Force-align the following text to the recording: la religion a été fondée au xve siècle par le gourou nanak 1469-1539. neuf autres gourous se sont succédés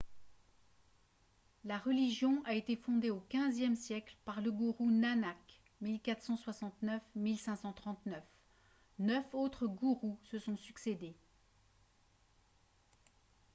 la 1.63 1.77
religion 1.77 2.41
a 2.45 2.55
été 2.55 2.75
fondée 2.75 3.11
au 3.11 3.23
xve 3.31 3.75
siècle 3.75 4.17
par 4.25 4.41
le 4.41 4.51
gourou 4.51 4.89
nanak 4.89 5.37
1469-1539. 5.83 8.19
neuf 8.97 9.35
autres 9.35 9.67
gourous 9.67 10.17
se 10.23 10.39
sont 10.39 10.57
succédés 10.57 11.15